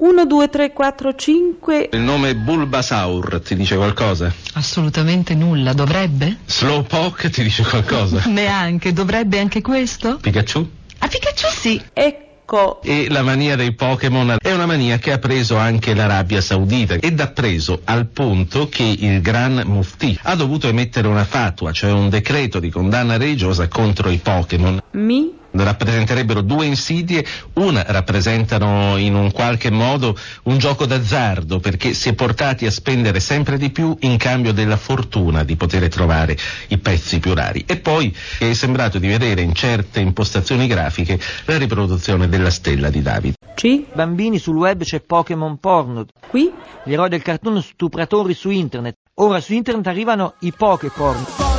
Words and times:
1, 0.00 0.24
2, 0.24 0.48
3, 0.48 0.72
4, 0.72 1.14
5. 1.14 1.88
Il 1.92 2.00
nome 2.00 2.34
Bulbasaur 2.34 3.42
ti 3.44 3.54
dice 3.54 3.76
qualcosa? 3.76 4.32
Assolutamente 4.54 5.34
nulla, 5.34 5.74
dovrebbe? 5.74 6.38
Slowpoke 6.46 7.28
ti 7.28 7.42
dice 7.42 7.62
qualcosa? 7.64 8.22
Neanche, 8.32 8.94
dovrebbe 8.94 9.38
anche 9.38 9.60
questo? 9.60 10.16
Pikachu? 10.16 10.70
A 11.00 11.06
Pikachu 11.06 11.48
sì. 11.50 11.82
Ecco. 11.92 12.80
E 12.82 13.08
la 13.10 13.20
mania 13.20 13.56
dei 13.56 13.74
Pokémon 13.74 14.36
è 14.40 14.50
una 14.52 14.64
mania 14.64 14.96
che 14.96 15.12
ha 15.12 15.18
preso 15.18 15.56
anche 15.56 15.92
l'Arabia 15.92 16.40
Saudita 16.40 16.94
ed 16.94 17.20
ha 17.20 17.28
preso 17.28 17.82
al 17.84 18.06
punto 18.06 18.70
che 18.70 18.96
il 18.98 19.20
Gran 19.20 19.62
Mufti 19.66 20.18
ha 20.22 20.34
dovuto 20.34 20.66
emettere 20.66 21.08
una 21.08 21.24
fatua, 21.24 21.72
cioè 21.72 21.92
un 21.92 22.08
decreto 22.08 22.58
di 22.58 22.70
condanna 22.70 23.18
religiosa 23.18 23.68
contro 23.68 24.08
i 24.08 24.16
Pokémon. 24.16 24.80
Mi. 24.92 25.39
Rappresenterebbero 25.52 26.40
due 26.42 26.66
insidie, 26.66 27.24
una 27.54 27.84
rappresentano 27.86 28.96
in 28.96 29.14
un 29.14 29.30
qualche 29.32 29.70
modo 29.70 30.16
un 30.44 30.58
gioco 30.58 30.86
d'azzardo 30.86 31.60
perché 31.60 31.94
si 31.94 32.08
è 32.08 32.14
portati 32.14 32.66
a 32.66 32.70
spendere 32.70 33.20
sempre 33.20 33.58
di 33.58 33.70
più 33.70 33.96
in 34.00 34.16
cambio 34.16 34.52
della 34.52 34.76
fortuna 34.76 35.44
di 35.44 35.56
poter 35.56 35.88
trovare 35.88 36.36
i 36.68 36.78
pezzi 36.78 37.18
più 37.18 37.34
rari 37.34 37.64
e 37.66 37.78
poi 37.78 38.14
è 38.38 38.52
sembrato 38.52 38.98
di 38.98 39.08
vedere 39.08 39.40
in 39.42 39.54
certe 39.54 40.00
impostazioni 40.00 40.66
grafiche 40.66 41.18
la 41.44 41.58
riproduzione 41.58 42.28
della 42.28 42.50
stella 42.50 42.90
di 42.90 43.02
David. 43.02 43.34
C. 43.54 43.84
Bambini 43.92 44.38
sul 44.38 44.56
web 44.56 44.82
c'è 44.82 45.00
Pokémon 45.00 45.58
porno. 45.58 46.06
Qui. 46.28 46.50
Gli 46.84 46.92
eroi 46.92 47.08
del 47.08 47.22
cartoon 47.22 47.60
stupratori 47.62 48.34
su 48.34 48.50
internet. 48.50 48.96
Ora 49.14 49.40
su 49.40 49.52
internet 49.52 49.86
arrivano 49.86 50.34
i 50.40 50.52
Poképorn. 50.56 51.49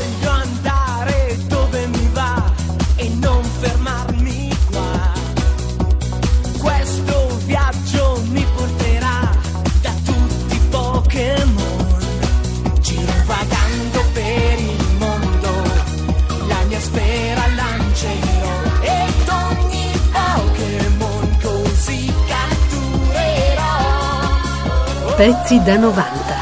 Pezzi 25.21 25.59
da 25.63 25.77
90. 25.77 26.40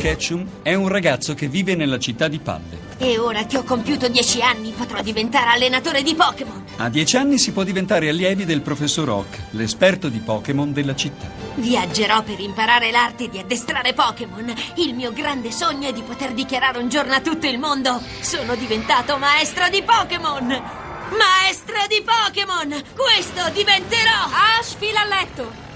Ketchum 0.00 0.62
è 0.62 0.72
un 0.72 0.88
ragazzo 0.88 1.34
che 1.34 1.46
vive 1.46 1.74
nella 1.74 1.98
città 1.98 2.26
di 2.26 2.38
Palle. 2.38 2.88
E 2.96 3.18
ora 3.18 3.44
che 3.44 3.58
ho 3.58 3.64
compiuto 3.64 4.08
dieci 4.08 4.40
anni 4.40 4.72
potrò 4.74 5.02
diventare 5.02 5.50
allenatore 5.50 6.02
di 6.02 6.14
Pokémon. 6.14 6.64
A 6.78 6.88
dieci 6.88 7.18
anni 7.18 7.36
si 7.36 7.52
può 7.52 7.64
diventare 7.64 8.08
allievi 8.08 8.46
del 8.46 8.62
professor 8.62 9.10
Oak, 9.10 9.38
l'esperto 9.50 10.08
di 10.08 10.20
Pokémon 10.20 10.72
della 10.72 10.96
città. 10.96 11.28
Viaggerò 11.56 12.22
per 12.22 12.40
imparare 12.40 12.90
l'arte 12.90 13.28
di 13.28 13.38
addestrare 13.38 13.92
Pokémon. 13.92 14.50
Il 14.76 14.94
mio 14.94 15.12
grande 15.12 15.52
sogno 15.52 15.88
è 15.88 15.92
di 15.92 16.00
poter 16.00 16.32
dichiarare 16.32 16.78
un 16.78 16.88
giorno 16.88 17.12
a 17.12 17.20
tutto 17.20 17.46
il 17.46 17.58
mondo: 17.58 18.00
sono 18.22 18.54
diventato 18.54 19.18
maestro 19.18 19.68
di 19.68 19.82
Pokémon! 19.82 20.46
Maestro 21.10 21.76
di 21.88 22.02
Pokémon! 22.02 22.82
Questo 22.96 23.50
diventerò! 23.52 24.30
Ash, 24.58 24.76
fila 24.78 25.02
a 25.02 25.04
letto. 25.04 25.68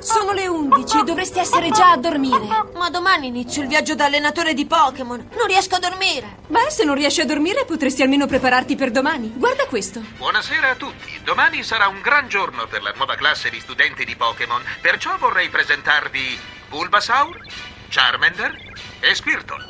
Sono 0.00 0.32
le 0.32 0.46
11 0.46 1.00
e 1.00 1.02
dovresti 1.04 1.38
essere 1.38 1.70
già 1.70 1.90
a 1.92 1.96
dormire. 1.96 2.46
Ma 2.74 2.88
domani 2.88 3.26
inizio 3.26 3.60
il 3.62 3.68
viaggio 3.68 3.94
da 3.94 4.06
allenatore 4.06 4.54
di 4.54 4.64
Pokémon. 4.64 5.28
Non 5.36 5.46
riesco 5.46 5.74
a 5.74 5.78
dormire. 5.78 6.38
Beh, 6.46 6.70
se 6.70 6.84
non 6.84 6.94
riesci 6.94 7.20
a 7.20 7.26
dormire 7.26 7.66
potresti 7.66 8.02
almeno 8.02 8.26
prepararti 8.26 8.76
per 8.76 8.90
domani. 8.90 9.30
Guarda 9.34 9.66
questo. 9.66 10.00
Buonasera 10.16 10.70
a 10.70 10.74
tutti. 10.74 11.20
Domani 11.22 11.62
sarà 11.62 11.88
un 11.88 12.00
gran 12.00 12.28
giorno 12.28 12.66
per 12.66 12.82
la 12.82 12.92
nuova 12.96 13.14
classe 13.16 13.50
di 13.50 13.60
studenti 13.60 14.06
di 14.06 14.16
Pokémon, 14.16 14.62
perciò 14.80 15.16
vorrei 15.18 15.50
presentarvi 15.50 16.38
Bulbasaur, 16.68 17.36
Charmander 17.90 18.56
e 19.00 19.14
Squirtle. 19.14 19.64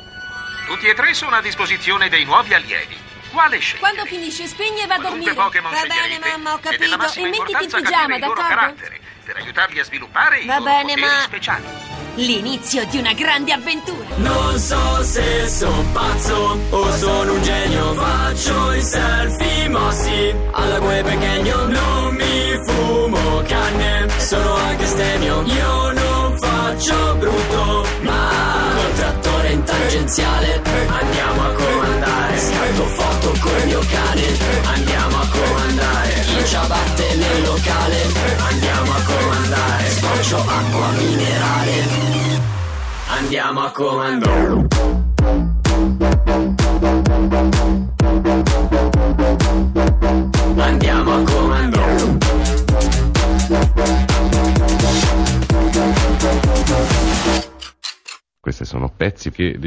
Tutti 0.67 0.87
e 0.87 0.93
tre 0.93 1.13
sono 1.13 1.35
a 1.35 1.41
disposizione 1.41 2.07
dei 2.07 2.23
nuovi 2.23 2.53
allievi. 2.53 2.95
Quale 3.31 3.59
scegliere? 3.59 3.79
Quando 3.79 4.05
finisce, 4.05 4.47
spegni 4.47 4.81
e 4.81 4.87
va 4.87 4.95
a 4.95 4.99
dormire. 4.99 5.33
Pokémon 5.33 5.71
Va 5.71 5.85
bene, 5.85 6.19
mamma, 6.19 6.53
ho 6.53 6.59
capito. 6.59 6.83
E 6.83 7.27
mettiti 7.27 7.63
in 7.63 7.69
pigiama, 7.69 8.17
d'accordo? 8.17 8.41
carattere 8.41 8.99
per 9.31 9.41
aiutarli 9.41 9.79
a 9.79 9.83
sviluppare 9.85 10.39
i 10.39 10.45
Va 10.45 10.57
loro 10.57 10.65
bene, 10.71 10.93
poteri 10.93 11.01
ma- 11.01 11.21
speciali. 11.21 11.63
L'inizio 12.15 12.85
di 12.87 12.97
una 12.97 13.13
grande 13.13 13.53
avventura. 13.53 14.05
Non 14.17 14.59
so 14.59 15.01
se 15.03 15.47
son 15.47 15.91
pazzo 15.93 16.59
o 16.69 16.91
sono 16.97 17.33
un 17.33 17.41
genio 17.41 17.93
Faccio 17.93 18.73
i 18.73 18.81
selfie 18.81 19.69
mossi 19.69 20.35
alla 20.51 20.79
gue 20.79 21.01
pequeño 21.03 21.65
Non 21.67 22.13
mi 22.15 22.59
fumo 22.65 23.41
canne, 23.47 24.09
sono 24.17 24.55
anche 24.55 24.85
stemio 24.87 25.41
Io 25.43 25.91
non 25.93 26.37
faccio 26.37 27.15
brutto, 27.15 27.85
ma 28.01 28.73
col 28.75 28.93
trattore 28.95 29.49
in 29.51 29.63
tangenziale 29.63 30.50
Andiamo 43.21 43.61
a 43.61 43.71
comandare. 43.71 45.10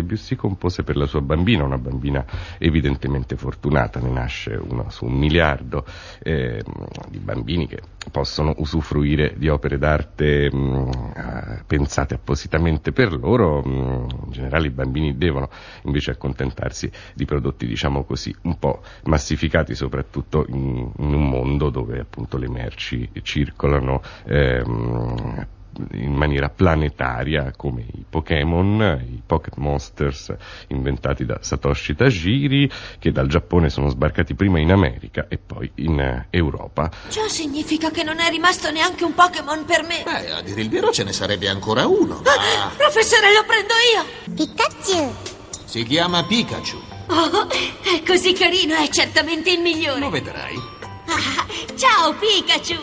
Debussy 0.05 0.37
compose 0.37 0.83
per 0.83 0.97
la 0.97 1.07
sua 1.07 1.23
bambina, 1.23 1.65
una 1.65 1.79
bambina 1.79 2.25
evidentemente 2.59 3.37
fortunata, 3.37 3.99
ne 4.01 4.11
nasce 4.11 4.55
uno 4.55 4.91
su 4.91 5.07
un 5.07 5.15
miliardo 5.15 5.85
eh, 6.23 6.63
di 7.09 7.19
bambini 7.19 7.67
che 7.67 7.81
possono 8.11 8.53
usufruire 8.59 9.35
di 9.37 9.49
opere 9.49 9.79
d'arte 9.79 10.55
mh, 10.55 11.13
eh, 11.17 11.63
pensate 11.67 12.15
appositamente 12.15 12.93
per 12.93 13.13
loro, 13.15 13.63
mh, 13.63 14.09
in 14.27 14.31
generale 14.31 14.67
i 14.67 14.71
bambini 14.71 15.17
devono 15.17 15.49
invece 15.85 16.11
accontentarsi 16.13 16.91
di 17.15 17.25
prodotti 17.25 17.67
diciamo 17.67 18.05
così 18.05 18.35
un 18.43 18.59
po' 18.59 18.83
massificati 19.05 19.75
soprattutto 19.75 20.45
in, 20.49 20.91
in 20.99 21.15
un 21.15 21.29
mondo 21.29 21.71
dove 21.71 21.99
appunto 21.99 22.37
le 22.37 22.49
merci 22.49 23.11
circolano 23.23 24.03
ehm, 24.27 25.47
in 25.93 26.13
maniera 26.13 26.49
planetaria 26.49 27.53
come 27.57 27.83
i 27.83 28.05
Pokémon, 28.09 29.03
i 29.07 29.23
Pocket 29.25 29.57
Monsters 29.57 30.35
inventati 30.69 31.25
da 31.25 31.39
Satoshi 31.41 31.95
Tajiri 31.95 32.71
che 32.99 33.13
dal 33.13 33.29
Giappone 33.29 33.69
sono 33.71 33.89
sbarcati 33.89 34.35
prima 34.35 34.59
in 34.59 34.71
America 34.71 35.27
e 35.29 35.39
poi 35.39 35.71
in 35.77 36.01
eh, 36.01 36.27
Europa. 36.31 36.91
Ciò 37.09 37.27
significa 37.29 37.91
che 37.91 38.03
non 38.03 38.21
è 38.21 38.29
rimasto 38.31 38.71
neanche 38.71 39.05
un 39.05 39.15
Pokémon 39.15 39.65
per 39.65 39.83
me. 39.83 40.03
Beh, 40.05 40.33
a 40.33 40.43
dire 40.43 40.61
il 40.61 40.69
vero 40.69 40.91
ce 40.91 41.05
ne 41.05 41.13
sarebbe 41.13 41.49
ancora 41.49 41.87
uno. 41.87 42.23
Ah, 42.25 42.71
professore, 42.77 43.33
lo 43.33 43.45
prendo 43.47 43.75
io. 43.95 44.35
Pikachu. 44.35 45.15
Si 45.65 45.83
chiama 45.85 46.25
Pikachu. 46.25 46.93
Oh, 47.07 47.49
è 47.49 48.03
così 48.07 48.33
carino, 48.33 48.75
è 48.75 48.89
certamente 48.89 49.51
il 49.51 49.61
migliore. 49.61 50.01
Lo 50.01 50.11
vedrai. 50.11 50.74
Ciao, 51.77 52.15
Pikachu. 52.15 52.81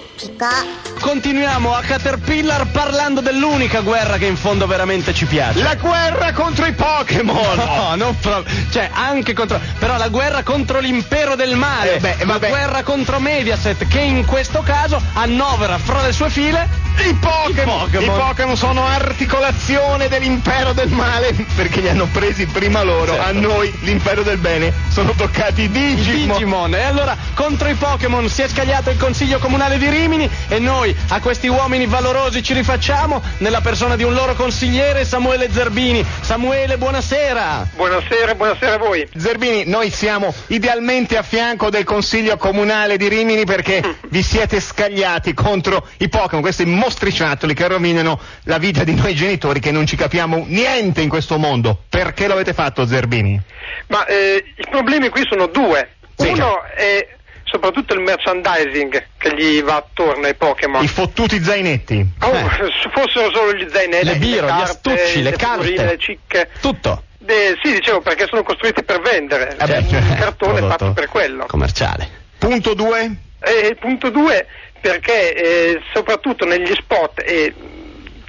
Continuiamo 1.00 1.74
a 1.74 1.82
Caterpillar 1.82 2.68
parlando 2.72 3.22
dell'unica 3.22 3.80
guerra 3.82 4.18
che 4.18 4.26
in 4.26 4.36
fondo 4.36 4.68
veramente 4.68 5.14
ci 5.14 5.26
piace. 5.26 5.64
La 5.64 5.76
guerra 5.76 6.34
contro 6.34 6.66
i 6.66 6.74
Pokémon! 6.74 7.56
No, 7.56 7.96
non 7.98 8.18
proprio. 8.20 8.54
Cioè, 8.70 8.90
anche 8.94 9.34
contro. 9.34 9.60
Però 9.80 9.98
la 9.98 10.10
guerra 10.10 10.44
contro 10.44 10.80
l'impero 10.80 11.36
del 11.36 11.56
male. 11.56 11.96
Eh, 11.96 12.00
beh, 12.00 12.26
la 12.26 12.38
guerra 12.38 12.84
contro 12.84 13.20
Mediaset, 13.20 13.88
che 13.88 14.00
in 14.00 14.26
questo 14.26 14.62
caso 14.62 15.02
annovera 15.14 15.78
fra 15.78 16.02
le 16.02 16.12
sue 16.12 16.30
file. 16.30 16.81
I 16.98 17.14
Pokémon! 17.16 17.90
I 17.92 18.06
Pokémon. 18.06 18.56
Sono 18.56 18.86
articolazione 18.86 20.08
dell'impero 20.08 20.74
del 20.74 20.90
male 20.90 21.34
perché 21.56 21.82
li 21.82 21.90
hanno 21.90 22.08
presi 22.12 22.46
prima 22.46 22.84
loro. 22.84 23.14
Certo. 23.14 23.28
A 23.28 23.32
noi, 23.32 23.74
l'impero 23.82 24.24
del 24.24 24.38
bene, 24.38 24.74
sono 24.90 25.14
toccati 25.14 25.64
i 25.64 25.70
Digimon. 25.70 26.38
Digimon. 26.38 26.76
E 26.76 26.82
allora 26.82 27.18
contro 27.34 27.70
i 27.70 27.76
Pokémon 27.76 28.30
si 28.30 28.42
è 28.42 28.48
scagliato 28.48 28.90
il 28.90 28.98
Consiglio 28.98 29.40
Comunale 29.40 29.78
di 29.78 29.90
Rimini 29.90 30.30
e 30.48 30.60
noi 30.60 30.96
a 31.10 31.20
questi 31.20 31.48
uomini 31.48 31.86
valorosi 31.86 32.44
ci 32.44 32.54
rifacciamo 32.54 33.22
nella 33.40 33.62
persona 33.62 33.96
di 33.96 34.04
un 34.04 34.14
loro 34.14 34.36
consigliere, 34.36 35.06
Samuele 35.06 35.52
Zerbini. 35.52 36.06
Samuele, 36.22 36.78
buonasera. 36.78 37.68
Buonasera, 37.76 38.36
buonasera 38.36 38.74
a 38.76 38.78
voi. 38.78 39.08
Zerbini, 39.16 39.64
noi 39.66 39.90
siamo 39.90 40.34
idealmente 40.48 41.18
a 41.18 41.24
fianco 41.24 41.70
del 41.70 41.84
Consiglio 41.84 42.38
Comunale 42.38 42.98
di 42.98 43.08
Rimini 43.08 43.46
perché 43.46 43.98
vi 44.10 44.22
siete 44.22 44.60
scagliati 44.60 45.34
contro 45.34 45.88
i 45.98 46.10
Pokémon, 46.10 46.42
questi 46.42 46.66
mostriciattoli 46.82 47.54
che 47.54 47.68
rovinano 47.68 48.20
la 48.46 48.58
vita 48.58 48.84
di 48.84 48.96
noi 48.96 49.14
genitori 49.14 49.60
che 49.60 49.72
non 49.72 49.86
ci 49.86 49.96
capiamo 49.96 50.46
niente 50.48 51.02
in 51.02 51.10
questo 51.10 51.38
mondo. 51.38 51.84
Perché 51.88 52.26
lo 52.28 52.34
avete 52.34 52.54
fatto, 52.54 52.86
Zerbini? 52.86 53.40
Ma 53.88 54.06
eh, 54.06 54.44
i 54.58 54.66
problemi 54.70 55.10
qui 55.10 55.24
sono 55.30 55.46
due. 55.46 55.90
Sì, 56.16 56.30
Uno 56.30 56.64
è 56.76 57.08
soprattutto 57.44 57.94
il 57.94 58.00
merchandising 58.00 59.04
che 59.18 59.36
gli 59.36 59.62
va 59.62 59.76
attorno 59.76 60.26
ai 60.26 60.36
Pokémon. 60.36 60.84
I 60.84 60.88
fottuti 60.88 61.44
zainetti. 61.44 62.06
Oh, 62.22 62.50
se 62.50 62.90
fossero 62.92 63.32
solo 63.32 63.54
gli 63.54 63.68
zainetti, 63.70 64.06
Le 64.06 64.16
biro, 64.16 64.46
gli 64.46 64.50
carte, 64.50 64.64
astucci, 64.64 65.22
le 65.22 65.34
figurine, 65.34 65.76
carte. 65.76 65.86
le 65.86 65.98
cicche. 65.98 66.50
Tutto. 66.60 67.04
Eh, 67.24 67.56
sì, 67.62 67.74
dicevo 67.74 68.02
perché 68.02 68.26
sono 68.28 68.42
costruiti 68.42 68.84
per 68.84 69.00
vendere. 69.02 69.56
Eh 69.56 69.78
un 69.78 70.16
cartone 70.18 70.54
prodotto 70.54 70.68
fatto 70.68 70.94
per 70.94 71.08
quello. 71.08 71.46
Commerciale. 71.46 72.10
Punto 72.38 72.74
2. 72.74 73.16
E 73.44 73.68
il 73.70 73.78
punto 73.78 74.12
due, 74.12 74.46
perché 74.82 75.34
eh, 75.34 75.82
soprattutto 75.94 76.46
negli 76.46 76.74
spot, 76.74 77.22
e 77.26 77.54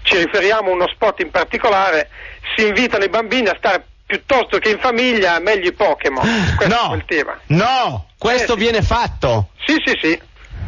ci 0.03 0.17
riferiamo 0.19 0.71
a 0.71 0.75
uno 0.75 0.89
spot 0.89 1.21
in 1.21 1.31
particolare, 1.31 2.11
si 2.57 2.67
invitano 2.67 3.05
i 3.05 3.09
bambini 3.09 3.49
a 3.49 3.55
stare 3.57 3.85
piuttosto 4.07 4.59
che 4.59 4.71
in 4.71 4.79
famiglia, 4.79 5.39
meglio 5.41 5.69
i 5.69 5.73
Pokémon. 5.73 6.23
Questo 6.57 6.75
No. 6.75 6.93
è 6.93 6.97
il 6.97 7.05
tema. 7.07 7.39
No, 7.47 8.09
questo 8.19 8.53
Eh, 8.53 8.57
sì. 8.57 8.63
viene 8.63 8.83
fatto. 8.83 9.49
Sì, 9.65 9.77
sì, 9.85 9.99
sì, 10.01 10.21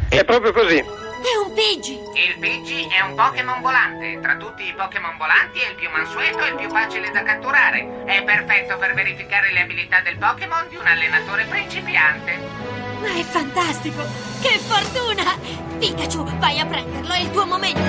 è 0.09 0.23
proprio 0.25 0.51
così. 0.51 0.77
È 0.77 1.37
un 1.43 1.53
Pidgey. 1.53 1.95
Il 2.13 2.37
Pidgey 2.39 2.87
è 2.89 3.01
un 3.01 3.15
Pokémon 3.15 3.59
volante. 3.61 4.19
Tra 4.21 4.35
tutti 4.35 4.63
i 4.63 4.73
Pokémon 4.77 5.17
volanti 5.17 5.59
è 5.59 5.69
il 5.69 5.75
più 5.75 5.89
mansueto 5.89 6.39
e 6.39 6.49
il 6.49 6.55
più 6.55 6.69
facile 6.69 7.09
da 7.11 7.23
catturare. 7.23 8.03
È 8.05 8.21
perfetto 8.23 8.77
per 8.77 8.93
verificare 8.93 9.51
le 9.51 9.61
abilità 9.61 10.01
del 10.01 10.17
Pokémon 10.17 10.67
di 10.69 10.75
un 10.75 10.85
allenatore 10.85 11.45
principiante. 11.49 12.74
Ma 12.99 13.13
è 13.13 13.23
fantastico! 13.23 14.01
Che 14.41 14.57
fortuna! 14.59 15.37
Pikachu, 15.77 16.23
vai 16.37 16.59
a 16.59 16.65
prenderlo, 16.65 17.11
è 17.13 17.19
il 17.19 17.31
tuo 17.31 17.45
momento. 17.45 17.81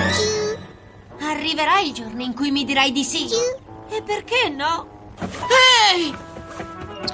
Arriverà 1.21 1.79
il 1.79 1.93
giorno 1.93 2.21
in 2.21 2.33
cui 2.33 2.51
mi 2.51 2.63
dirai 2.65 2.91
di 2.91 3.03
sì. 3.03 3.27
E 3.89 4.01
perché 4.03 4.49
no? 4.49 5.11
Ehi! 5.95 6.15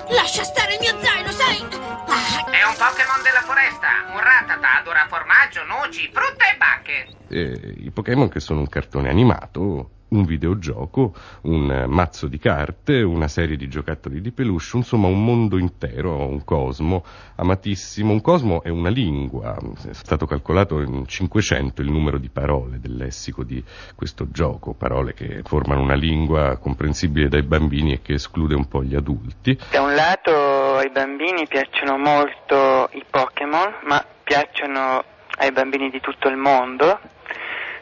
Lascia 0.09 0.43
stare 0.43 0.73
il 0.73 0.79
mio 0.81 0.95
zaino, 1.01 1.31
sai? 1.31 1.61
Ah, 1.61 2.45
È 2.49 2.63
un 2.65 2.75
Pokémon 2.75 3.21
della 3.23 3.41
foresta. 3.45 3.87
Un 4.11 4.19
Rattata 4.19 4.79
adora 4.79 5.05
formaggio, 5.07 5.63
noci, 5.65 6.09
frutta 6.11 6.51
e 6.51 6.57
bacche. 6.57 7.07
Eh, 7.29 7.75
I 7.85 7.91
Pokémon 7.91 8.27
che 8.29 8.39
sono 8.39 8.59
un 8.59 8.67
cartone 8.67 9.09
animato, 9.09 9.89
un 10.13 10.23
videogioco, 10.23 11.13
un 11.41 11.85
mazzo 11.87 12.27
di 12.27 12.37
carte, 12.37 13.01
una 13.01 13.27
serie 13.27 13.57
di 13.57 13.67
giocattoli 13.67 14.21
di 14.21 14.31
peluche, 14.31 14.77
insomma 14.77 15.07
un 15.07 15.23
mondo 15.23 15.57
intero, 15.57 16.25
un 16.27 16.43
cosmo 16.43 17.03
amatissimo. 17.35 18.11
Un 18.11 18.21
cosmo 18.21 18.63
è 18.63 18.69
una 18.69 18.89
lingua, 18.89 19.57
è 19.87 19.93
stato 19.93 20.25
calcolato 20.25 20.79
in 20.79 21.05
500 21.05 21.81
il 21.81 21.91
numero 21.91 22.17
di 22.17 22.29
parole 22.29 22.79
del 22.79 22.95
lessico 22.95 23.43
di 23.43 23.63
questo 23.95 24.29
gioco, 24.29 24.73
parole 24.73 25.13
che 25.13 25.41
formano 25.43 25.81
una 25.81 25.95
lingua 25.95 26.57
comprensibile 26.57 27.27
dai 27.27 27.43
bambini 27.43 27.93
e 27.93 28.01
che 28.01 28.13
esclude 28.13 28.55
un 28.55 28.67
po' 28.67 28.83
gli 28.83 28.95
adulti. 28.95 29.57
Da 29.71 29.81
un 29.81 29.95
lato 29.95 30.77
ai 30.77 30.91
bambini 30.91 31.47
piacciono 31.47 31.97
molto 31.97 32.89
i 32.93 33.03
Pokémon, 33.09 33.79
ma 33.87 34.05
piacciono 34.23 35.03
ai 35.37 35.51
bambini 35.51 35.89
di 35.89 35.99
tutto 35.99 36.27
il 36.27 36.37
mondo. 36.37 36.99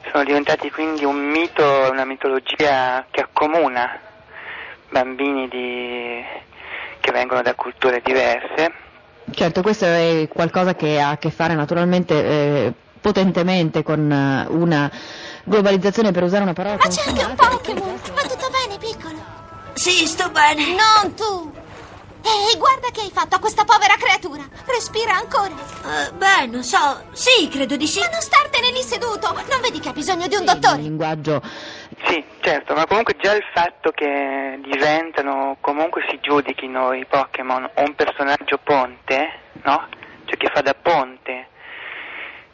Sono 0.10 0.24
diventati 0.24 0.70
quindi 0.72 1.06
un 1.06 1.18
mito, 1.18 1.64
una 1.92 2.06
mitologia 2.06 3.06
che 3.12 3.22
accomuna 3.22 4.00
bambini 4.90 5.48
di- 5.48 6.24
che 7.00 7.12
vengono 7.12 7.42
da 7.42 7.54
culture 7.56 8.02
diverse. 8.04 8.72
Certo, 9.34 9.62
questo 9.62 9.86
è 9.86 10.28
qualcosa 10.28 10.76
che 10.76 11.00
ha 11.00 11.12
a 11.12 11.18
che 11.18 11.30
fare 11.30 11.54
naturalmente 11.54 12.14
eh, 12.14 12.74
potentemente 13.00 13.84
con 13.84 14.12
eh, 14.12 14.46
una 14.50 14.92
globalizzazione, 15.44 16.12
per 16.12 16.24
usare 16.24 16.44
una 16.44 16.54
parola 16.54 16.76
Ma 16.78 16.88
c'è 16.88 17.08
anche 17.08 17.24
un 17.24 17.36
Pokémon! 17.36 18.00
Va 18.14 18.22
tutto 18.22 18.50
bene, 18.50 18.78
piccolo? 18.80 19.16
Sì, 19.74 20.06
sto 20.06 20.30
bene. 20.30 20.64
Non 20.76 21.14
tu! 21.16 21.52
Ehi, 22.24 22.58
guarda 22.58 22.90
che 22.92 23.02
hai 23.02 23.12
fatto 23.12 23.36
a 23.36 23.40
questa 23.40 23.64
povera 23.64 23.96
creatura! 23.96 24.44
Respira 24.66 25.16
ancora! 25.16 25.56
beh, 26.14 26.46
non 26.48 26.64
so. 26.64 27.04
Sì, 27.12 27.48
credo 27.48 27.76
di 27.76 27.88
sì. 27.88 28.00
Ma 28.00 28.10
non 28.10 28.22
startene 28.22 28.72
lì 28.72 28.82
seduto! 28.82 29.34
Non 29.34 29.62
vedi 29.62 29.80
che 29.80 29.90
ha 29.90 29.94
bisogno 29.94 30.28
di 30.28 30.36
un 30.36 30.46
dottore? 30.46 30.78
Il 30.78 30.84
linguaggio 30.84 31.42
Sì, 32.06 32.24
certo, 32.42 32.74
ma 32.74 32.86
comunque 32.86 33.16
già 33.20 33.34
il 33.34 33.44
fatto 33.54 33.92
che 33.92 34.60
diventano, 34.62 35.58
comunque 35.62 36.06
si 36.10 36.20
giudichino 36.22 36.94
i 36.94 37.06
Pokémon 37.06 37.70
un 37.76 37.96
personaggio 37.96 38.60
ponte, 38.64 39.30
no? 39.64 39.88
Cioè 40.26 40.38
che 40.38 40.50
fa 40.54 40.62
da 40.62 40.74
ponte 40.74 41.48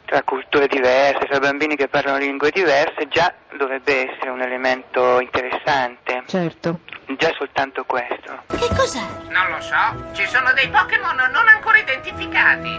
tra 0.08 0.22
culture 0.22 0.66
diverse, 0.68 1.26
tra 1.28 1.38
bambini 1.38 1.76
che 1.76 1.88
parlano 1.88 2.16
lingue 2.16 2.50
diverse, 2.50 3.08
già 3.08 3.32
dovrebbe 3.58 4.10
essere 4.10 4.30
un 4.30 4.40
elemento 4.40 5.20
interessante. 5.20 6.22
Certo. 6.26 6.80
Già 7.18 7.34
soltanto 7.36 7.82
questo. 7.84 8.44
Che 8.46 8.74
cos'è? 8.76 9.04
Non 9.28 9.50
lo 9.50 9.60
so. 9.60 10.12
Ci 10.12 10.24
sono 10.28 10.52
dei 10.54 10.68
Pokémon 10.68 11.16
non 11.32 11.48
ancora 11.48 11.78
identificati. 11.78 12.78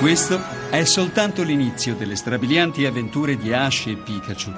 Questo 0.00 0.40
è 0.70 0.82
soltanto 0.82 1.44
l'inizio 1.44 1.94
delle 1.94 2.16
strabilianti 2.16 2.84
avventure 2.84 3.36
di 3.36 3.54
Ash 3.54 3.86
e 3.86 3.94
Pikachu. 3.94 4.52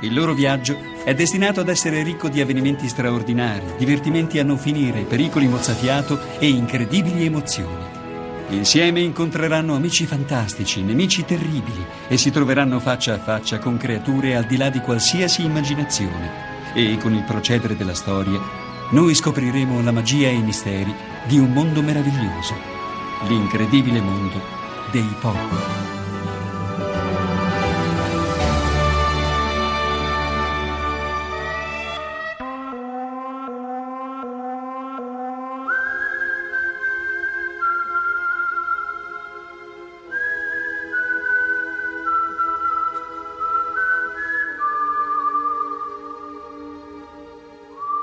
Il 0.00 0.14
loro 0.14 0.32
viaggio 0.34 0.76
è 1.04 1.14
destinato 1.14 1.60
ad 1.60 1.68
essere 1.68 2.02
ricco 2.02 2.28
di 2.28 2.40
avvenimenti 2.40 2.88
straordinari, 2.88 3.76
divertimenti 3.78 4.40
a 4.40 4.44
non 4.44 4.58
finire, 4.58 5.02
pericoli 5.02 5.46
mozzafiato 5.46 6.18
e 6.40 6.48
incredibili 6.48 7.24
emozioni. 7.24 7.84
Insieme 8.48 8.98
incontreranno 8.98 9.76
amici 9.76 10.06
fantastici, 10.06 10.82
nemici 10.82 11.24
terribili 11.24 11.86
e 12.08 12.16
si 12.16 12.32
troveranno 12.32 12.80
faccia 12.80 13.14
a 13.14 13.18
faccia 13.18 13.60
con 13.60 13.76
creature 13.76 14.34
al 14.34 14.44
di 14.44 14.56
là 14.56 14.70
di 14.70 14.80
qualsiasi 14.80 15.44
immaginazione. 15.44 16.53
E 16.76 16.98
con 16.98 17.14
il 17.14 17.22
procedere 17.22 17.76
della 17.76 17.94
storia, 17.94 18.40
noi 18.90 19.14
scopriremo 19.14 19.80
la 19.80 19.92
magia 19.92 20.26
e 20.26 20.34
i 20.34 20.42
misteri 20.42 20.92
di 21.24 21.38
un 21.38 21.52
mondo 21.52 21.80
meraviglioso, 21.82 22.54
l'incredibile 23.28 24.00
mondo 24.00 24.42
dei 24.90 25.06
Pokémon. 25.20 26.03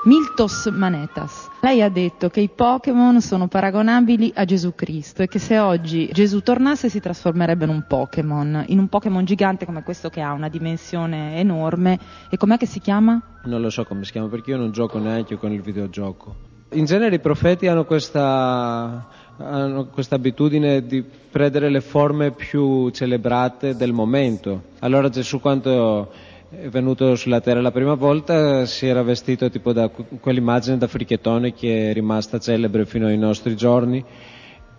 Miltos 0.04 0.66
Manetas. 0.66 1.48
Lei 1.60 1.80
ha 1.80 1.88
detto 1.88 2.28
che 2.28 2.40
i 2.40 2.48
Pokémon 2.48 3.20
sono 3.20 3.46
paragonabili 3.46 4.32
a 4.34 4.44
Gesù 4.44 4.74
Cristo 4.74 5.22
e 5.22 5.28
che 5.28 5.38
se 5.38 5.60
oggi 5.60 6.10
Gesù 6.12 6.40
tornasse 6.40 6.88
si 6.88 6.98
trasformerebbe 6.98 7.66
in 7.66 7.70
un 7.70 7.84
Pokémon, 7.86 8.64
in 8.66 8.80
un 8.80 8.88
Pokémon 8.88 9.24
gigante 9.24 9.64
come 9.64 9.84
questo 9.84 10.08
che 10.08 10.20
ha 10.20 10.32
una 10.32 10.48
dimensione 10.48 11.36
enorme. 11.36 12.00
E 12.28 12.36
com'è 12.36 12.56
che 12.56 12.66
si 12.66 12.80
chiama? 12.80 13.22
Non 13.44 13.60
lo 13.60 13.70
so 13.70 13.84
come 13.84 14.02
si 14.02 14.10
chiama 14.10 14.26
perché 14.26 14.50
io 14.50 14.56
non 14.56 14.72
gioco 14.72 14.98
neanche 14.98 15.36
con 15.36 15.52
il 15.52 15.62
videogioco. 15.62 16.34
In 16.72 16.84
genere 16.84 17.14
i 17.14 17.20
profeti 17.20 17.68
hanno 17.68 17.84
questa, 17.84 19.06
hanno 19.36 19.86
questa 19.86 20.16
abitudine 20.16 20.84
di 20.84 21.04
prendere 21.30 21.70
le 21.70 21.80
forme 21.80 22.32
più 22.32 22.90
celebrate 22.90 23.76
del 23.76 23.92
momento. 23.92 24.62
Allora 24.80 25.08
Gesù 25.08 25.38
quando 25.38 26.10
è 26.54 26.68
venuto 26.68 27.16
sulla 27.16 27.40
terra 27.40 27.62
la 27.62 27.70
prima 27.70 27.94
volta 27.94 28.66
si 28.66 28.86
era 28.86 29.02
vestito 29.02 29.48
tipo 29.48 29.72
da 29.72 29.88
que- 29.88 30.04
quell'immagine 30.20 30.76
da 30.76 30.86
fricchettone 30.86 31.54
che 31.54 31.90
è 31.90 31.92
rimasta 31.94 32.38
celebre 32.38 32.84
fino 32.84 33.06
ai 33.06 33.16
nostri 33.16 33.56
giorni 33.56 34.04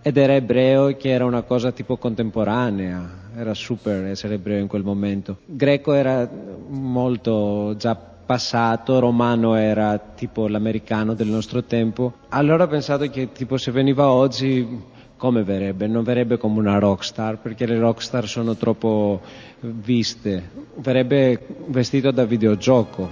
ed 0.04 0.18
era 0.18 0.36
ebreo 0.36 0.96
che 0.96 1.10
era 1.10 1.26
una 1.26 1.42
cosa 1.44 1.72
tipo 1.72 1.98
contemporanea, 1.98 3.32
era 3.38 3.54
super 3.54 4.04
essere 4.04 4.36
ebreo 4.36 4.60
in 4.60 4.68
quel 4.68 4.84
momento. 4.84 5.38
Greco 5.46 5.94
era 5.94 6.30
molto 6.68 7.74
già 7.78 7.96
passato, 7.96 9.00
romano 9.00 9.56
era 9.56 9.98
tipo 9.98 10.48
l'americano 10.48 11.14
del 11.14 11.28
nostro 11.28 11.64
tempo. 11.64 12.16
Allora 12.30 12.66
ho 12.66 12.68
pensato 12.68 13.10
che 13.10 13.32
tipo 13.32 13.56
se 13.58 13.72
veniva 13.72 14.10
oggi 14.12 14.92
come 15.24 15.44
verrebbe? 15.44 15.88
Non 15.88 16.04
verrebbe 16.04 16.38
come 16.38 16.60
una 16.60 16.80
rockstar 16.80 17.38
perché 17.38 17.66
le 17.66 17.80
rockstar 17.80 18.28
sono 18.28 18.58
troppo 18.58 19.22
viste, 19.62 20.50
verrebbe 20.76 21.48
vestito 21.68 22.12
da 22.12 22.26
videogioco. 22.26 23.08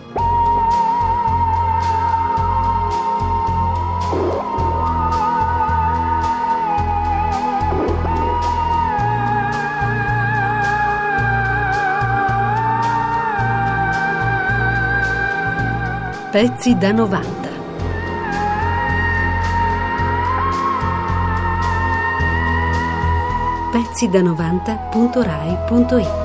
Pezzi 16.29 16.77
da 16.77 16.91
90. 16.91 17.40
Pezzi 23.71 24.09
da 24.09 24.21
90.rai.it 24.21 26.20